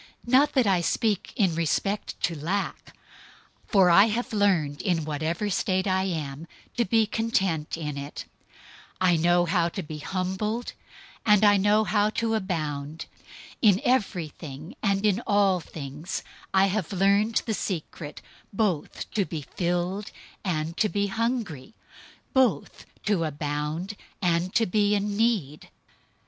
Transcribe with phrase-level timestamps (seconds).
[0.25, 2.97] 004:011 Not that I speak in respect to lack,
[3.67, 8.25] for I have learned in whatever state I am, to be content in it.
[8.99, 10.73] 004:012 I know how to be humbled,
[11.23, 13.05] and I know also how to abound.
[13.61, 20.09] In everything and in all things I have learned the secret both to be filled
[20.43, 21.75] and to be hungry,
[22.33, 25.69] both to abound and to be in need.